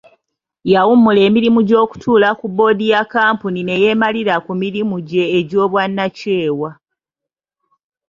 [0.73, 6.69] Yawummula emirimu gy'okutuula ku boodi ya kkampuni ne yeemalira ku mirimu gye egy'obwannakyewa.